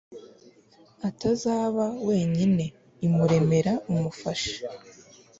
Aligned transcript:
atazaba 1.09 1.85
wenyine, 2.07 2.63
imuremera 3.05 3.73
umufasha 3.91 4.55